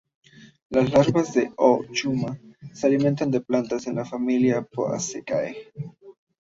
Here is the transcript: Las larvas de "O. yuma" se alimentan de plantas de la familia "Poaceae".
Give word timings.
Las 0.71 0.91
larvas 0.91 1.31
de 1.35 1.51
"O. 1.57 1.83
yuma" 1.93 2.35
se 2.73 2.87
alimentan 2.87 3.29
de 3.29 3.39
plantas 3.41 3.85
de 3.85 3.93
la 3.93 4.03
familia 4.03 4.63
"Poaceae". 4.63 5.71